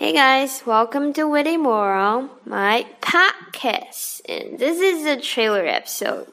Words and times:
Hey 0.00 0.14
guys, 0.14 0.62
welcome 0.64 1.12
to 1.12 1.28
Witty 1.28 1.58
Moral, 1.58 2.30
my 2.46 2.86
podcast. 3.02 4.22
And 4.26 4.58
this 4.58 4.80
is 4.80 5.04
a 5.04 5.20
trailer 5.20 5.66
episode, 5.66 6.32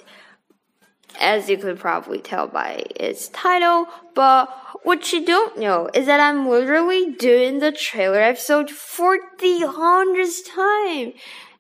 as 1.20 1.50
you 1.50 1.58
could 1.58 1.78
probably 1.78 2.20
tell 2.20 2.48
by 2.48 2.86
its 2.96 3.28
title. 3.28 3.88
But 4.16 4.48
what 4.84 5.12
you 5.12 5.26
don't 5.26 5.60
know 5.60 5.90
is 5.94 6.06
that 6.06 6.22
I'm 6.22 6.48
literally 6.48 7.12
doing 7.12 7.60
the 7.60 7.74
trailer 7.74 8.22
episode 8.22 8.72
for 8.72 9.20
the 9.38 9.68
hundredth 9.68 10.48
time. 10.48 11.12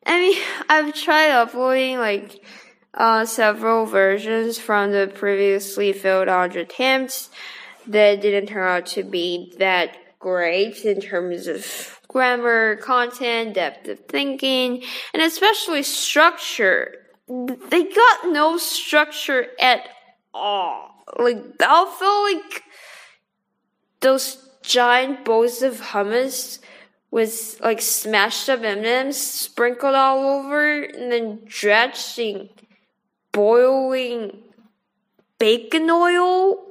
I 0.06 0.18
mean, 0.18 0.42
I've 0.70 0.94
tried 0.94 1.32
uploading 1.32 1.98
like 1.98 2.42
uh, 2.94 3.26
several 3.26 3.86
versions 3.86 4.58
from 4.58 4.94
the 4.94 5.12
previously 5.14 5.92
failed 5.92 6.30
100 6.30 6.72
attempts 6.72 7.30
that 7.86 8.22
didn't 8.22 8.48
turn 8.48 8.66
out 8.66 8.86
to 8.86 9.04
be 9.04 9.54
that 9.60 9.98
great 10.20 10.84
in 10.86 11.00
terms 11.02 11.48
of 11.48 11.97
grammar, 12.18 12.78
content, 12.78 13.54
depth 13.54 13.88
of 13.88 14.00
thinking, 14.08 14.82
and 15.14 15.22
especially 15.22 15.84
structure. 15.84 16.96
They 17.28 17.84
got 17.84 18.30
no 18.30 18.58
structure 18.58 19.50
at 19.60 19.82
all. 20.34 21.04
Like, 21.20 21.38
I 21.62 21.96
feel 22.00 22.24
like 22.24 22.64
those 24.00 24.50
giant 24.64 25.26
bowls 25.26 25.62
of 25.62 25.80
hummus 25.80 26.58
with 27.12 27.60
like 27.62 27.82
smashed 27.82 28.50
up 28.50 28.64
M&Ms 28.64 29.22
sprinkled 29.22 29.94
all 29.94 30.40
over 30.40 30.82
and 30.82 31.12
then 31.12 31.42
drenched 31.46 32.18
in 32.18 32.50
boiling 33.32 34.42
bacon 35.38 35.88
oil. 35.92 36.66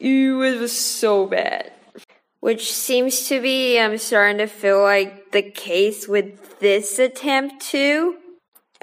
Ew, 0.00 0.42
it 0.42 0.58
was 0.58 0.76
so 0.76 1.26
bad. 1.26 1.70
Which 2.40 2.72
seems 2.72 3.28
to 3.28 3.40
be, 3.40 3.78
I'm 3.78 3.98
starting 3.98 4.38
to 4.38 4.46
feel 4.46 4.82
like 4.82 5.30
the 5.32 5.42
case 5.42 6.08
with 6.08 6.58
this 6.58 6.98
attempt 6.98 7.60
too. 7.62 8.16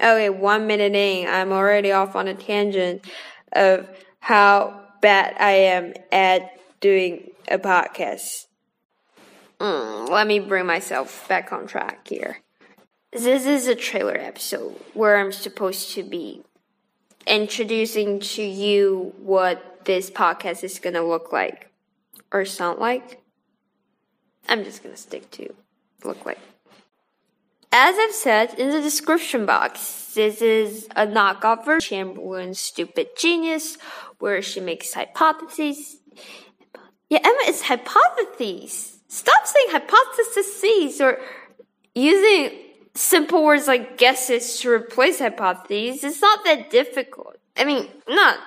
Okay, 0.00 0.30
one 0.30 0.66
minute 0.68 0.94
in, 0.94 1.28
I'm 1.28 1.50
already 1.50 1.90
off 1.90 2.14
on 2.14 2.28
a 2.28 2.34
tangent 2.34 3.04
of 3.52 3.88
how 4.20 4.80
bad 5.00 5.34
I 5.40 5.50
am 5.50 5.94
at 6.12 6.52
doing 6.80 7.30
a 7.48 7.58
podcast. 7.58 8.46
Mm, 9.58 10.08
let 10.08 10.26
me 10.26 10.38
bring 10.38 10.66
myself 10.66 11.26
back 11.28 11.52
on 11.52 11.66
track 11.66 12.06
here. 12.06 12.38
This 13.12 13.46
is 13.46 13.66
a 13.66 13.74
trailer 13.74 14.16
episode 14.16 14.76
where 14.94 15.18
I'm 15.18 15.32
supposed 15.32 15.92
to 15.94 16.02
be 16.04 16.42
introducing 17.26 18.20
to 18.20 18.42
you 18.42 19.14
what 19.18 19.84
this 19.84 20.10
podcast 20.10 20.62
is 20.62 20.78
going 20.78 20.94
to 20.94 21.02
look 21.02 21.32
like 21.32 21.70
or 22.30 22.44
sound 22.44 22.78
like. 22.78 23.20
I'm 24.48 24.64
just 24.64 24.82
to 24.82 24.96
stick 24.96 25.30
to 25.32 25.54
look 26.04 26.24
like. 26.24 26.38
As 27.70 27.96
I've 27.98 28.14
said 28.14 28.54
in 28.54 28.70
the 28.70 28.80
description 28.80 29.44
box, 29.44 30.14
this 30.14 30.40
is 30.40 30.88
a 30.96 31.06
knockoff 31.06 31.66
version 31.66 31.76
of 31.76 32.16
Chamberlain's 32.16 32.58
Stupid 32.58 33.08
Genius, 33.16 33.76
where 34.18 34.40
she 34.40 34.60
makes 34.60 34.94
hypotheses. 34.94 35.98
Yeah, 37.10 37.20
Emma, 37.22 37.38
it's 37.42 37.62
hypotheses. 37.62 39.00
Stop 39.08 39.46
saying 39.46 39.66
hypotheses 39.70 41.00
or 41.00 41.18
using 41.94 42.58
simple 42.94 43.44
words 43.44 43.66
like 43.66 43.98
guesses 43.98 44.60
to 44.60 44.70
replace 44.70 45.18
hypotheses. 45.18 46.04
It's 46.04 46.20
not 46.20 46.44
that 46.44 46.70
difficult. 46.70 47.36
I 47.56 47.64
mean, 47.64 47.88
not 48.08 48.38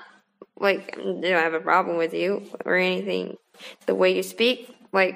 like 0.59 0.97
I 0.97 1.03
don't 1.03 1.23
have 1.23 1.53
a 1.53 1.59
problem 1.59 1.97
with 1.97 2.13
you 2.13 2.43
or 2.65 2.75
anything. 2.75 3.37
The 3.85 3.95
way 3.95 4.15
you 4.15 4.23
speak, 4.23 4.75
like 4.91 5.15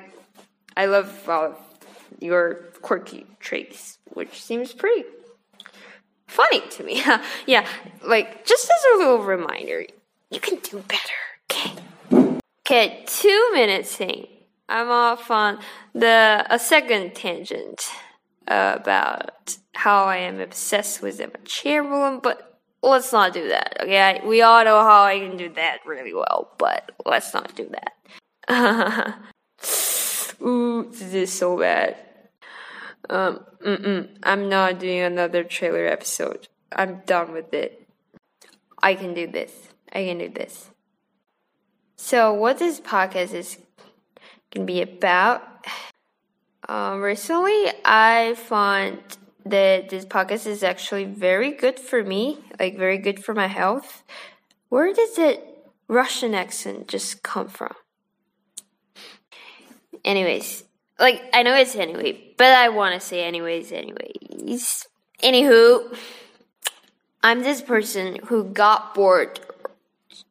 I 0.77 0.85
love 0.85 1.29
all 1.29 1.45
of 1.45 1.57
your 2.19 2.55
quirky 2.81 3.25
traits, 3.39 3.99
which 4.13 4.41
seems 4.41 4.73
pretty 4.73 5.03
funny 6.27 6.61
to 6.69 6.83
me. 6.83 7.01
yeah, 7.45 7.67
like 8.03 8.45
just 8.45 8.65
as 8.65 8.85
a 8.93 8.97
little 8.97 9.19
reminder, 9.23 9.85
you 10.29 10.39
can 10.39 10.57
do 10.59 10.83
better. 10.87 11.13
Okay. 11.51 12.31
Okay, 12.67 13.03
two 13.05 13.49
minutes 13.53 13.99
in. 14.01 14.27
I'm 14.67 14.89
off 14.89 15.29
on 15.29 15.59
the 15.93 16.45
a 16.49 16.57
second 16.57 17.13
tangent 17.13 17.83
about 18.47 19.57
how 19.73 20.05
I 20.05 20.17
am 20.17 20.39
obsessed 20.39 21.01
with 21.01 21.19
Emma 21.19 21.37
Chamberlain, 21.45 22.19
but 22.21 22.59
let's 22.81 23.13
not 23.13 23.33
do 23.33 23.49
that. 23.49 23.77
Okay, 23.81 24.21
we 24.25 24.41
all 24.41 24.63
know 24.63 24.81
how 24.81 25.03
I 25.03 25.19
can 25.19 25.37
do 25.37 25.49
that 25.49 25.79
really 25.85 26.13
well, 26.13 26.51
but 26.57 26.91
let's 27.05 27.33
not 27.33 27.55
do 27.55 27.69
that. 27.69 29.15
This 31.15 31.29
is 31.29 31.39
so 31.39 31.57
bad. 31.57 31.95
Um, 33.09 33.45
mm-mm, 33.65 34.09
I'm 34.21 34.49
not 34.49 34.79
doing 34.79 34.99
another 34.99 35.45
trailer 35.45 35.85
episode. 35.85 36.49
I'm 36.73 37.03
done 37.05 37.31
with 37.31 37.53
it. 37.53 37.87
I 38.83 38.95
can 38.95 39.13
do 39.13 39.25
this. 39.25 39.69
I 39.93 40.03
can 40.03 40.17
do 40.17 40.27
this. 40.27 40.71
So, 41.95 42.33
what 42.33 42.59
this 42.59 42.81
podcast 42.81 43.33
is 43.33 43.57
can 44.51 44.65
be 44.65 44.81
about? 44.81 45.41
Um, 46.67 46.99
recently, 46.99 47.71
I 47.85 48.35
found 48.35 48.99
that 49.45 49.87
this 49.87 50.03
podcast 50.03 50.47
is 50.47 50.63
actually 50.63 51.05
very 51.05 51.51
good 51.51 51.79
for 51.79 52.03
me, 52.03 52.39
like 52.59 52.75
very 52.75 52.97
good 52.97 53.23
for 53.23 53.33
my 53.33 53.47
health. 53.47 54.03
Where 54.67 54.91
does 54.91 55.15
that 55.15 55.41
Russian 55.87 56.35
accent 56.35 56.89
just 56.89 57.23
come 57.23 57.47
from? 57.47 57.73
Anyways, 60.03 60.65
like 60.99 61.23
I 61.33 61.43
know 61.43 61.55
it's 61.55 61.75
anyway, 61.75 62.33
but 62.37 62.47
I 62.47 62.69
want 62.69 62.99
to 62.99 63.05
say 63.05 63.23
anyways, 63.23 63.71
anyways. 63.71 64.87
Anywho, 65.21 65.97
I'm 67.23 67.41
this 67.41 67.61
person 67.61 68.19
who 68.25 68.45
got 68.45 68.93
bored 68.93 69.39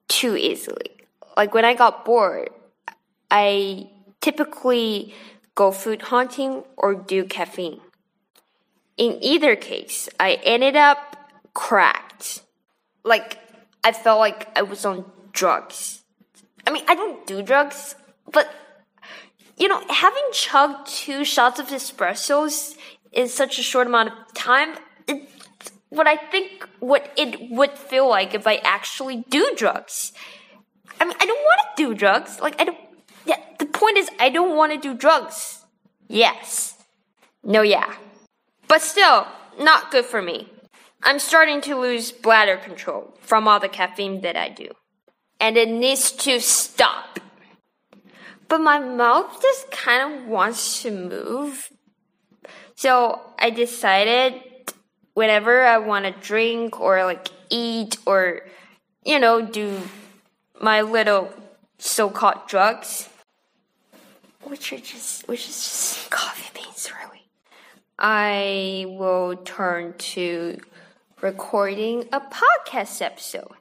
too 0.09 0.37
easily. 0.37 0.91
Like 1.37 1.55
when 1.55 1.65
I 1.65 1.75
got 1.75 2.05
bored, 2.05 2.51
I 3.31 3.91
typically 4.21 5.15
go 5.55 5.71
food 5.71 6.03
hunting 6.03 6.65
or 6.77 6.95
do 6.95 7.25
caffeine. 7.25 7.81
In 8.97 9.19
either 9.21 9.57
case, 9.57 10.09
I 10.21 10.39
ended 10.45 10.77
up 10.77 11.17
cracked. 11.53 12.43
Like 13.05 13.39
I 13.83 13.93
felt 13.93 14.21
like 14.21 14.57
I 14.57 14.63
was 14.63 14.85
on 14.85 15.05
drugs. 15.33 16.03
I 16.67 16.71
mean, 16.71 16.85
I 16.89 16.95
don't 16.95 17.27
do 17.27 17.43
drugs, 17.43 17.97
but 18.33 18.49
you 19.57 19.69
know, 19.69 19.83
having 19.89 20.23
chugged 20.33 20.87
two 20.87 21.25
shots 21.25 21.61
of 21.61 21.69
espressos 21.69 22.77
in 23.13 23.29
such 23.29 23.59
a 23.59 23.63
short 23.63 23.87
amount 23.87 24.11
of 24.11 24.35
time, 24.35 24.75
it's 25.07 25.71
what 25.91 26.07
I 26.07 26.17
think 26.17 26.69
what 26.81 27.11
it 27.17 27.51
would 27.51 27.73
feel 27.73 28.09
like 28.09 28.35
if 28.35 28.47
I 28.47 28.57
actually 28.57 29.25
do 29.29 29.53
drugs. 29.57 30.13
I 31.01 31.05
mean, 31.05 31.17
I 31.21 31.27
don't 31.27 31.43
want 31.43 31.61
to 31.77 31.83
do 31.85 31.95
drugs. 31.95 32.41
Like, 32.41 32.61
I 32.61 32.65
don't, 32.65 32.79
yeah, 33.27 33.39
the 33.59 33.67
point 33.67 33.99
is, 33.99 34.09
I 34.19 34.29
don't 34.29 34.57
want 34.57 34.73
to 34.73 34.79
do 34.79 34.95
drugs. 34.95 35.65
Yes. 36.09 36.75
No, 37.43 37.63
yeah. 37.63 37.95
But 38.69 38.83
still, 38.83 39.27
not 39.59 39.91
good 39.91 40.05
for 40.05 40.23
me. 40.23 40.51
I'm 41.03 41.19
starting 41.19 41.61
to 41.63 41.77
lose 41.77 42.11
bladder 42.11 42.57
control 42.57 43.17
from 43.21 43.47
all 43.47 43.61
the 43.61 43.69
caffeine 43.69 44.23
that 44.23 44.37
I 44.37 44.49
do. 44.49 44.69
And 45.39 45.57
it 45.57 45.69
needs 45.69 46.11
to 46.13 46.41
stop 46.41 47.21
but 48.49 48.59
my 48.59 48.79
mouth 48.79 49.41
just 49.41 49.71
kind 49.71 50.15
of 50.15 50.27
wants 50.27 50.83
to 50.83 50.91
move. 50.91 51.69
So 52.77 53.21
I 53.39 53.51
decided 53.51 54.43
whenever 55.15 55.65
I 55.65 55.79
want 55.79 56.05
to 56.05 56.11
drink 56.13 56.81
or 56.81 57.05
like 57.05 57.29
eat 57.51 57.97
or, 58.07 58.43
you 59.05 59.19
know, 59.19 59.41
do 59.41 59.81
my 60.61 60.83
little 60.83 61.33
so 61.79 62.11
called 62.11 62.47
drugs, 62.49 63.09
which 64.43 64.73
are 64.73 64.79
just, 64.79 65.27
which 65.29 65.49
is 65.49 65.55
just 65.55 66.11
coffee 66.11 66.51
beans, 66.55 66.91
really. 67.01 67.23
I 67.99 68.87
will 68.89 69.37
turn 69.37 69.95
to 69.99 70.59
recording 71.21 72.09
a 72.13 72.21
podcast 72.21 73.01
episode. 73.01 73.53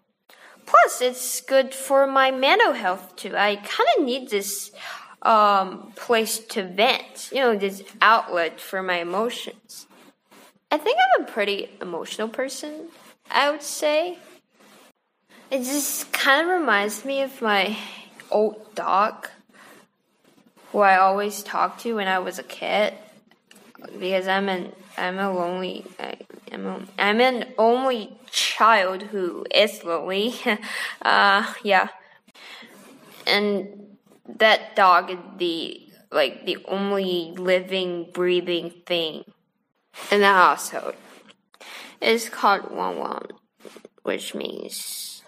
Plus, 0.65 1.01
it's 1.01 1.41
good 1.41 1.73
for 1.73 2.07
my 2.07 2.31
mental 2.31 2.73
health 2.73 3.15
too. 3.15 3.35
I 3.35 3.57
kind 3.57 3.89
of 3.97 4.05
need 4.05 4.29
this 4.29 4.71
um, 5.21 5.91
place 5.95 6.39
to 6.39 6.63
vent, 6.63 7.29
you 7.31 7.39
know, 7.39 7.55
this 7.55 7.83
outlet 8.01 8.59
for 8.59 8.83
my 8.83 8.97
emotions. 8.97 9.87
I 10.71 10.77
think 10.77 10.97
I'm 11.15 11.23
a 11.23 11.31
pretty 11.31 11.69
emotional 11.81 12.27
person, 12.27 12.87
I 13.29 13.51
would 13.51 13.61
say. 13.61 14.17
It 15.51 15.59
just 15.59 16.11
kind 16.11 16.49
of 16.49 16.59
reminds 16.59 17.05
me 17.05 17.21
of 17.21 17.41
my 17.41 17.77
old 18.31 18.73
dog, 18.73 19.29
who 20.71 20.79
I 20.79 20.97
always 20.97 21.43
talked 21.43 21.81
to 21.81 21.95
when 21.95 22.07
I 22.07 22.19
was 22.19 22.39
a 22.39 22.43
kid, 22.43 22.95
because 23.99 24.27
I'm 24.27 24.49
an 24.49 24.71
I'm 24.97 25.19
a 25.19 25.31
lonely 25.31 25.85
I, 26.53 26.55
am 26.55 26.65
a, 26.67 26.87
I'm 26.99 27.21
an 27.21 27.53
only 27.57 28.17
child 28.29 29.03
who 29.03 29.45
is 29.53 29.83
lonely. 29.83 30.35
uh, 31.01 31.51
yeah, 31.63 31.87
and 33.25 33.97
that 34.37 34.75
dog, 34.75 35.09
is 35.09 35.17
the 35.37 35.81
like 36.11 36.45
the 36.45 36.57
only 36.67 37.33
living, 37.35 38.09
breathing 38.13 38.71
thing 38.85 39.23
in 40.11 40.21
the 40.21 40.27
household. 40.27 40.95
It's 41.99 42.29
called 42.29 42.69
Wang 42.69 42.99
Wang, 42.99 43.27
which 44.03 44.35
means 44.35 45.23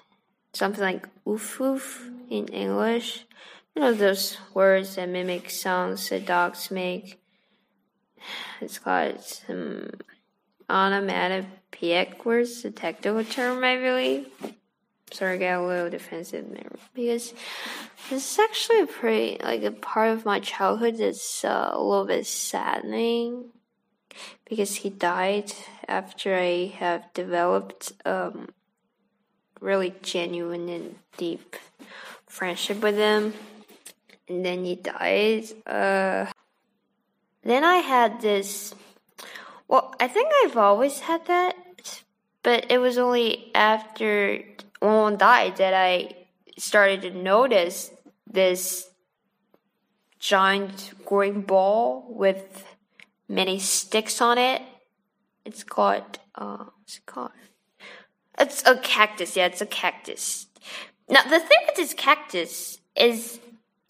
something 0.53 0.83
like 0.83 1.07
oof 1.27 1.59
oof 1.59 2.09
in 2.29 2.47
English. 2.49 3.25
You 3.73 3.81
know 3.81 3.93
those 3.93 4.37
words 4.53 4.95
that 4.95 5.09
mimic 5.09 5.49
sounds 5.49 6.09
that 6.09 6.27
dogs 6.27 6.69
make. 6.69 7.19
It's 8.61 8.79
called 8.79 9.21
some 9.21 9.89
onomatopoeic 10.69 12.25
words, 12.25 12.63
the 12.63 12.71
technical 12.71 13.23
term, 13.23 13.63
I 13.63 13.77
believe. 13.77 14.27
Sorry, 15.11 15.35
I 15.35 15.37
got 15.37 15.63
a 15.63 15.67
little 15.67 15.89
defensive 15.89 16.49
there 16.49 16.71
because 16.93 17.33
this 18.09 18.33
is 18.33 18.39
actually 18.39 18.81
a 18.81 18.87
pretty 18.87 19.37
like 19.43 19.63
a 19.63 19.71
part 19.71 20.09
of 20.09 20.25
my 20.25 20.39
childhood 20.39 20.97
that's 20.97 21.45
uh, 21.45 21.69
a 21.71 21.81
little 21.81 22.05
bit 22.05 22.25
saddening 22.25 23.51
because 24.49 24.75
he 24.75 24.89
died 24.89 25.51
after 25.87 26.35
I 26.35 26.73
have 26.77 27.13
developed 27.13 27.93
um, 28.05 28.49
really 29.59 29.93
genuine 30.01 30.69
and 30.69 30.95
deep 31.17 31.55
friendship 32.27 32.81
with 32.81 32.97
him, 32.97 33.33
and 34.27 34.45
then 34.45 34.65
he 34.65 34.75
died. 34.75 35.45
Uh, 35.65 36.25
then 37.43 37.63
I 37.63 37.77
had 37.77 38.21
this. 38.21 38.73
Well, 39.67 39.95
I 39.99 40.07
think 40.07 40.29
I've 40.43 40.57
always 40.57 40.99
had 40.99 41.25
that, 41.25 41.55
but 42.43 42.71
it 42.71 42.77
was 42.77 42.97
only 42.97 43.51
after 43.55 44.39
one 44.79 45.17
died 45.17 45.57
that 45.57 45.73
I 45.73 46.11
started 46.57 47.01
to 47.01 47.11
notice 47.11 47.91
this 48.31 48.89
giant 50.19 50.93
green 51.05 51.41
ball 51.41 52.05
with 52.09 52.65
many 53.27 53.59
sticks 53.59 54.21
on 54.21 54.37
it. 54.37 54.61
It's 55.45 55.63
called 55.63 56.19
uh 56.35 56.65
what's 56.77 56.97
it 56.97 57.05
called? 57.05 57.31
It's 58.39 58.63
a 58.65 58.77
cactus, 58.77 59.35
yeah, 59.35 59.45
it's 59.45 59.61
a 59.61 59.65
cactus. 59.65 60.47
Now 61.09 61.23
the 61.23 61.39
thing 61.39 61.59
with 61.67 61.75
this 61.75 61.93
cactus 61.93 62.79
is 62.95 63.39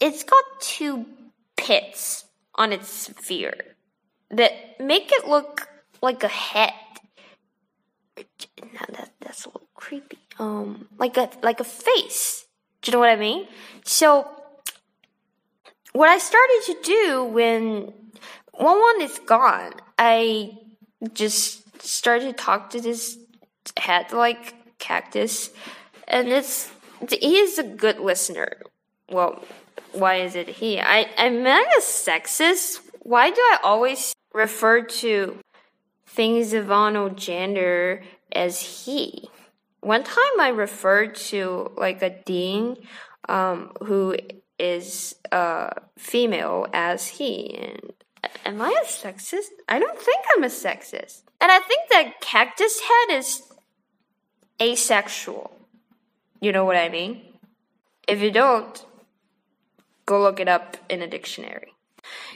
it's 0.00 0.24
got 0.24 0.44
two 0.60 1.06
pits 1.56 2.24
on 2.54 2.72
its 2.72 2.88
sphere 2.88 3.75
that 4.30 4.80
make 4.80 5.12
it 5.12 5.28
look 5.28 5.68
like 6.02 6.22
a 6.22 6.28
head. 6.28 6.72
Now 8.16 8.86
that 8.88 9.12
that's 9.20 9.44
a 9.44 9.48
little 9.48 9.68
creepy. 9.74 10.18
Um, 10.38 10.88
like 10.98 11.16
a 11.16 11.30
like 11.42 11.60
a 11.60 11.64
face. 11.64 12.46
Do 12.82 12.90
you 12.90 12.92
know 12.92 13.00
what 13.00 13.10
I 13.10 13.16
mean? 13.16 13.46
So, 13.84 14.30
what 15.92 16.08
I 16.08 16.18
started 16.18 16.62
to 16.66 16.76
do 16.82 17.24
when 17.24 17.92
Wang 18.58 18.80
Wang 18.80 18.98
is 19.00 19.18
gone, 19.20 19.72
I 19.98 20.58
just 21.12 21.82
started 21.82 22.36
to 22.36 22.44
talk 22.44 22.70
to 22.70 22.80
this 22.80 23.18
head 23.76 24.12
like 24.12 24.54
cactus, 24.78 25.50
and 26.06 26.28
it's 26.28 26.70
he 27.10 27.38
is 27.38 27.58
a 27.58 27.62
good 27.62 27.98
listener. 27.98 28.62
Well, 29.10 29.44
why 29.92 30.16
is 30.16 30.34
it 30.34 30.48
he? 30.48 30.80
I 30.80 31.08
am 31.16 31.46
a 31.46 31.64
sexist? 31.80 32.80
Why 33.00 33.30
do 33.30 33.40
I 33.40 33.58
always 33.62 34.15
refer 34.36 34.82
to 34.82 35.38
things 36.06 36.52
of 36.52 36.70
unknown 36.70 37.16
gender 37.16 38.02
as 38.32 38.60
he? 38.60 39.28
One 39.80 40.04
time 40.04 40.40
I 40.40 40.48
referred 40.48 41.14
to 41.30 41.72
like 41.76 42.02
a 42.02 42.10
dean 42.10 42.76
um, 43.28 43.72
who 43.82 44.16
is 44.58 45.14
uh, 45.32 45.70
female 45.98 46.66
as 46.72 47.08
he. 47.08 47.54
And 47.54 47.92
am 48.44 48.60
I 48.60 48.74
a 48.82 48.86
sexist? 48.86 49.48
I 49.68 49.78
don't 49.78 49.98
think 49.98 50.20
I'm 50.34 50.44
a 50.44 50.48
sexist. 50.48 51.22
And 51.40 51.50
I 51.52 51.60
think 51.60 51.82
that 51.90 52.20
cactus 52.20 52.80
head 52.80 53.18
is 53.18 53.42
asexual. 54.60 55.52
You 56.40 56.52
know 56.52 56.64
what 56.64 56.76
I 56.76 56.88
mean? 56.88 57.22
If 58.08 58.20
you 58.20 58.30
don't, 58.30 58.84
go 60.04 60.20
look 60.20 60.40
it 60.40 60.48
up 60.48 60.76
in 60.88 61.02
a 61.02 61.06
dictionary. 61.06 61.75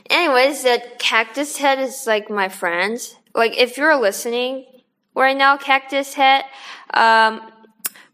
Anyways, 0.08 0.62
that 0.64 0.98
cactus 0.98 1.56
head 1.58 1.78
is 1.78 2.06
like 2.06 2.30
my 2.30 2.48
friend. 2.48 2.98
Like 3.34 3.56
if 3.56 3.76
you're 3.76 3.96
listening 3.96 4.66
right 5.14 5.36
now, 5.36 5.56
cactus 5.56 6.14
head, 6.14 6.44
um, 6.94 7.40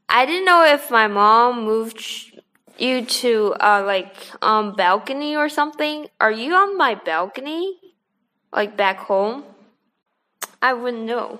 I 0.08 0.26
didn't 0.26 0.44
know 0.44 0.64
if 0.64 0.90
my 0.90 1.06
mom 1.06 1.64
moved 1.64 2.32
you 2.78 3.04
to 3.04 3.54
uh, 3.60 3.82
like 3.84 4.14
um 4.42 4.74
balcony 4.74 5.36
or 5.36 5.48
something. 5.48 6.08
Are 6.20 6.30
you 6.30 6.54
on 6.54 6.76
my 6.76 6.94
balcony? 6.94 7.78
Like 8.52 8.76
back 8.76 8.98
home? 8.98 9.44
I 10.62 10.72
wouldn't 10.74 11.04
know. 11.04 11.38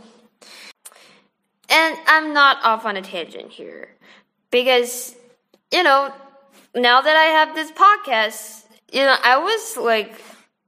And 1.69 1.99
I'm 2.07 2.33
not 2.33 2.59
off 2.63 2.85
on 2.85 2.97
a 2.97 3.03
tangent 3.03 3.51
here 3.51 3.89
because 4.51 5.17
you 5.73 5.83
know 5.83 6.13
now 6.75 7.01
that 7.01 7.17
I 7.17 7.25
have 7.25 7.55
this 7.55 7.71
podcast, 7.71 8.66
you 8.93 9.03
know, 9.03 9.17
I 9.23 9.39
was 9.39 9.77
like 9.77 10.21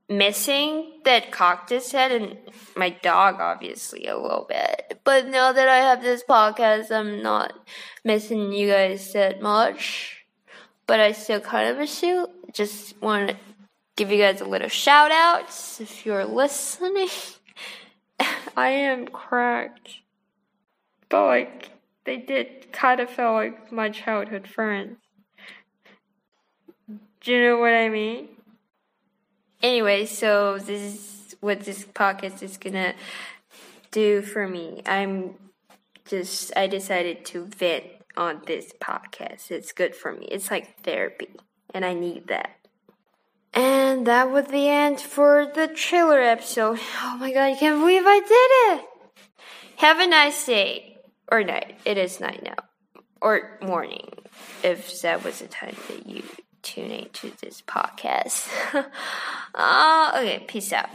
missing 0.09 0.93
that 1.05 1.31
cactus 1.33 1.93
head 1.93 2.13
and 2.13 2.39
my 2.77 2.91
dog, 2.91 3.41
obviously, 3.41 4.07
a 4.07 4.17
little 4.17 4.47
bit. 4.49 5.01
But 5.05 5.29
now 5.29 5.53
that 5.53 5.69
I 5.69 5.79
have 5.79 6.03
this 6.03 6.23
podcast, 6.29 6.91
I'm 6.91 7.23
not 7.23 7.53
missing 8.05 8.53
you 8.53 8.69
guys 8.69 9.13
that 9.13 9.43
much. 9.43 10.25
But 10.87 11.01
I 11.01 11.13
still 11.13 11.41
kind 11.41 11.69
of 11.69 11.79
miss 11.79 12.03
you. 12.03 12.29
Just 12.53 13.01
want 13.03 13.29
to 13.29 13.37
give 13.97 14.11
you 14.11 14.19
guys 14.19 14.41
a 14.41 14.47
little 14.47 14.69
shout 14.69 15.13
out 15.13 15.49
if 15.81 16.07
you're 16.07 16.25
listening. 16.25 17.09
I 18.57 18.69
am 18.69 19.07
cracked. 19.07 19.91
But 21.11 21.27
like, 21.27 21.71
they 22.05 22.17
did 22.17 22.73
kind 22.73 23.01
of 23.01 23.11
feel 23.11 23.33
like 23.33 23.71
my 23.71 23.91
childhood 23.91 24.49
friends. 24.49 24.97
Do 27.29 27.35
you 27.35 27.43
know 27.43 27.59
what 27.59 27.75
I 27.75 27.91
mean? 27.91 28.27
Anyway, 29.63 30.07
so 30.07 30.57
this 30.57 30.81
is 30.81 31.37
what 31.41 31.61
this 31.61 31.85
podcast 31.85 32.43
is 32.43 32.57
gonna 32.57 32.95
do 33.91 34.23
for 34.23 34.49
me. 34.49 34.81
I'm 34.87 35.35
just, 36.07 36.57
I 36.57 36.69
decided 36.69 37.27
to 37.27 37.45
vent 37.45 37.85
on 38.17 38.41
this 38.47 38.73
podcast. 38.81 39.51
It's 39.51 39.73
good 39.73 39.95
for 39.95 40.11
me. 40.11 40.25
It's 40.31 40.51
like 40.51 40.81
therapy, 40.83 41.29
and 41.75 41.85
I 41.85 41.93
need 41.93 42.29
that. 42.29 42.49
And 43.53 44.07
that 44.07 44.31
was 44.31 44.47
the 44.47 44.67
end 44.67 44.99
for 44.99 45.53
the 45.55 45.69
trailer 45.69 46.23
episode. 46.23 46.81
Oh 47.03 47.19
my 47.21 47.31
god, 47.31 47.53
I 47.53 47.57
can't 47.57 47.79
believe 47.79 48.05
I 48.07 48.21
did 48.21 48.81
it! 48.81 48.87
Have 49.77 50.01
a 50.01 50.07
nice 50.07 50.47
day. 50.47 50.97
Or 51.31 51.45
night. 51.45 51.79
It 51.85 51.99
is 51.99 52.21
night 52.21 52.43
now. 52.43 52.65
Or 53.21 53.59
morning, 53.61 54.09
if 54.63 55.03
that 55.03 55.23
was 55.25 55.41
the 55.41 55.47
time 55.47 55.77
that 55.89 56.07
you 56.07 56.23
tuning 56.69 57.09
to 57.15 57.33
this 57.41 57.63
podcast. 57.63 58.49
uh, 59.55 60.13
okay, 60.17 60.45
peace 60.47 60.73
out. 60.73 60.91